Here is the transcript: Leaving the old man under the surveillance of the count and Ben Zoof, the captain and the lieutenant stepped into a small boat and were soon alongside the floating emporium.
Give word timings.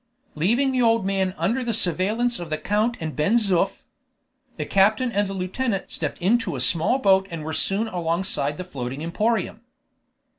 Leaving 0.33 0.71
the 0.71 0.81
old 0.81 1.05
man 1.05 1.35
under 1.37 1.63
the 1.63 1.75
surveillance 1.75 2.39
of 2.39 2.49
the 2.49 2.57
count 2.57 2.97
and 2.99 3.15
Ben 3.15 3.35
Zoof, 3.37 3.83
the 4.57 4.65
captain 4.65 5.11
and 5.11 5.27
the 5.27 5.35
lieutenant 5.35 5.91
stepped 5.91 6.17
into 6.19 6.55
a 6.55 6.59
small 6.59 6.97
boat 6.97 7.27
and 7.29 7.43
were 7.43 7.53
soon 7.53 7.87
alongside 7.87 8.57
the 8.57 8.63
floating 8.63 9.03
emporium. 9.03 9.61